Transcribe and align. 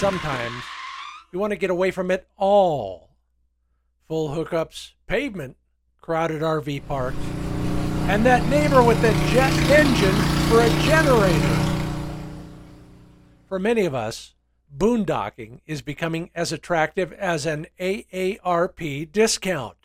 sometimes 0.00 0.64
you 1.30 1.38
want 1.38 1.50
to 1.50 1.58
get 1.58 1.68
away 1.68 1.90
from 1.90 2.10
it 2.10 2.26
all. 2.38 3.10
Full 4.08 4.30
hookups, 4.30 4.92
pavement, 5.06 5.58
crowded 6.00 6.40
RV 6.40 6.88
parks, 6.88 7.18
and 8.08 8.24
that 8.24 8.42
neighbor 8.48 8.82
with 8.82 8.98
the 9.02 9.12
jet 9.30 9.52
engine 9.68 10.14
for 10.48 10.62
a 10.62 10.70
generator. 10.86 11.84
For 13.46 13.58
many 13.58 13.84
of 13.84 13.94
us, 13.94 14.34
boondocking 14.74 15.60
is 15.66 15.82
becoming 15.82 16.30
as 16.34 16.50
attractive 16.50 17.12
as 17.12 17.44
an 17.44 17.66
AARP 17.78 19.12
discount. 19.12 19.76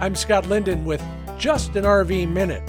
I'm 0.00 0.14
Scott 0.14 0.46
Linden 0.46 0.84
with 0.84 1.02
Just 1.38 1.74
an 1.74 1.82
RV 1.82 2.28
Minute, 2.28 2.62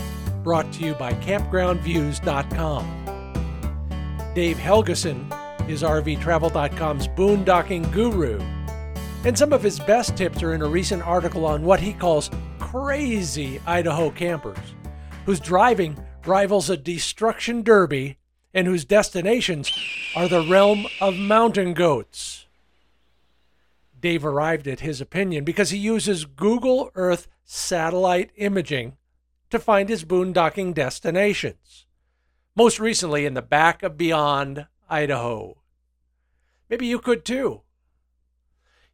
brought 0.43 0.73
to 0.73 0.83
you 0.83 0.95
by 0.95 1.13
CampgroundViews.com. 1.13 2.95
Dave 4.33 4.57
Helgeson 4.57 5.38
is 5.69 5.83
RVTravel.com's 5.83 7.07
boondocking 7.09 7.91
guru, 7.91 8.41
and 9.23 9.37
some 9.37 9.53
of 9.53 9.61
his 9.61 9.79
best 9.79 10.17
tips 10.17 10.41
are 10.41 10.55
in 10.55 10.63
a 10.63 10.67
recent 10.67 11.03
article 11.03 11.45
on 11.45 11.63
what 11.63 11.79
he 11.79 11.93
calls 11.93 12.31
crazy 12.57 13.61
Idaho 13.67 14.09
campers, 14.09 14.57
whose 15.27 15.39
driving 15.39 15.95
rivals 16.25 16.71
a 16.71 16.75
destruction 16.75 17.61
derby 17.61 18.17
and 18.51 18.65
whose 18.65 18.83
destinations 18.83 19.71
are 20.15 20.27
the 20.27 20.41
realm 20.41 20.87
of 21.01 21.15
mountain 21.15 21.75
goats. 21.75 22.47
Dave 23.99 24.25
arrived 24.25 24.67
at 24.67 24.79
his 24.79 24.99
opinion 24.99 25.43
because 25.43 25.69
he 25.69 25.77
uses 25.77 26.25
Google 26.25 26.89
Earth 26.95 27.27
satellite 27.45 28.31
imaging 28.37 28.97
to 29.51 29.59
find 29.59 29.87
his 29.87 30.03
boondocking 30.03 30.73
destinations. 30.73 31.85
Most 32.55 32.79
recently 32.79 33.27
in 33.27 33.35
the 33.35 33.43
back 33.43 33.83
of 33.83 33.97
Beyond, 33.97 34.65
Idaho. 34.89 35.55
Maybe 36.69 36.85
you 36.85 36.99
could 36.99 37.25
too. 37.25 37.61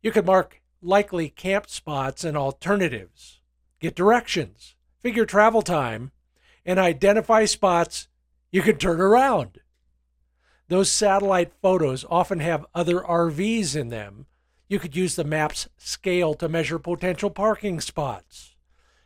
You 0.02 0.12
could 0.12 0.26
mark 0.26 0.62
likely 0.82 1.30
camp 1.30 1.70
spots 1.70 2.24
and 2.24 2.38
alternatives, 2.38 3.42
get 3.80 3.96
directions, 3.96 4.76
figure 5.02 5.26
travel 5.26 5.62
time, 5.62 6.12
and 6.66 6.80
identify 6.80 7.46
spots 7.46 8.08
you 8.52 8.62
can 8.62 8.78
turn 8.78 9.02
around. 9.02 9.60
Those 10.68 10.92
satellite 10.92 11.54
photos 11.62 12.06
often 12.10 12.40
have 12.40 12.66
other 12.74 13.02
RVs 13.02 13.76
in 13.76 13.90
them. 13.90 14.26
You 14.68 14.80
could 14.80 14.96
use 14.96 15.16
the 15.16 15.24
map's 15.24 15.68
scale 15.78 16.34
to 16.36 16.50
measure 16.50 16.80
potential 16.80 17.30
parking 17.30 17.80
spots. 17.82 18.56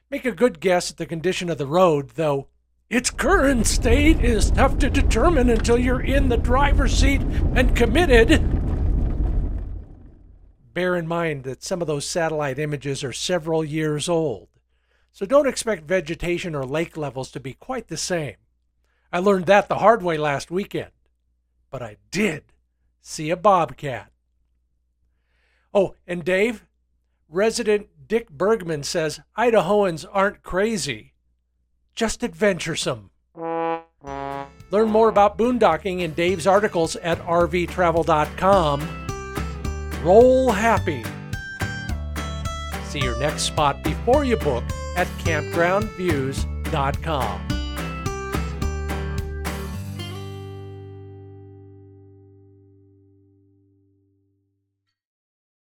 Make 0.10 0.26
a 0.26 0.32
good 0.32 0.60
guess 0.60 0.92
at 0.92 0.98
the 0.98 1.06
condition 1.06 1.50
of 1.50 1.58
the 1.58 1.68
road, 1.68 2.12
though 2.12 2.48
its 2.90 3.12
current 3.12 3.68
state 3.68 4.24
is 4.24 4.50
tough 4.52 4.80
to 4.80 4.90
determine 4.90 5.50
until 5.50 5.78
you're 5.78 6.02
in 6.02 6.30
the 6.30 6.38
driver's 6.38 6.96
seat 6.96 7.22
and 7.54 7.76
committed. 7.76 8.59
Bear 10.74 10.96
in 10.96 11.08
mind 11.08 11.44
that 11.44 11.64
some 11.64 11.82
of 11.82 11.88
those 11.88 12.06
satellite 12.06 12.60
images 12.60 13.04
are 13.04 13.14
several 13.14 13.64
years 13.64 14.08
old, 14.08 14.48
so 15.12 15.26
don't 15.26 15.48
expect 15.48 15.84
vegetation 15.88 16.56
or 16.56 16.66
lake 16.66 16.96
levels 16.96 17.32
to 17.32 17.40
be 17.40 17.54
quite 17.54 17.88
the 17.88 17.98
same. 17.98 18.36
I 19.12 19.20
learned 19.20 19.48
that 19.48 19.68
the 19.68 19.80
hard 19.80 20.04
way 20.04 20.18
last 20.18 20.52
weekend 20.52 20.92
but 21.70 21.82
I 21.82 21.98
did 22.12 22.44
see 23.02 23.30
a 23.30 23.38
bobcat. 23.38 24.12
Oh, 25.74 25.96
and 26.08 26.24
Dave, 26.24 26.66
resident 27.30 27.88
Dick 28.08 28.30
Bergman 28.30 28.84
says 28.84 29.20
Idahoans 29.38 30.06
aren't 30.12 30.42
crazy, 30.44 31.14
just 31.96 32.24
adventuresome. 32.24 33.12
Learn 34.72 34.90
more 34.90 35.10
about 35.10 35.38
boondocking 35.38 36.02
in 36.02 36.14
Dave's 36.14 36.48
articles 36.48 36.96
at 36.98 37.20
rvtravel.com. 37.20 39.09
Roll 40.04 40.52
happy. 40.52 41.04
See 42.86 43.00
your 43.00 43.20
next 43.20 43.44
spot 43.44 43.84
before 43.84 44.24
you 44.24 44.38
book 44.38 44.64
at 44.96 45.08
campgroundviews.com. 45.20 47.59